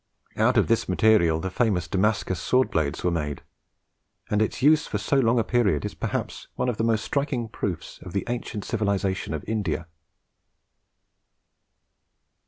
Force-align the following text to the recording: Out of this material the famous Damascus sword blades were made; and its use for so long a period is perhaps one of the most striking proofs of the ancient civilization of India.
Out 0.35 0.57
of 0.57 0.67
this 0.67 0.89
material 0.89 1.39
the 1.39 1.51
famous 1.51 1.87
Damascus 1.87 2.39
sword 2.41 2.71
blades 2.71 3.03
were 3.03 3.11
made; 3.11 3.43
and 4.31 4.41
its 4.41 4.63
use 4.63 4.87
for 4.87 4.97
so 4.97 5.17
long 5.19 5.37
a 5.37 5.43
period 5.43 5.85
is 5.85 5.93
perhaps 5.93 6.47
one 6.55 6.69
of 6.69 6.77
the 6.77 6.83
most 6.83 7.05
striking 7.05 7.47
proofs 7.47 7.99
of 8.01 8.11
the 8.11 8.23
ancient 8.27 8.65
civilization 8.65 9.31
of 9.31 9.43
India. 9.47 9.85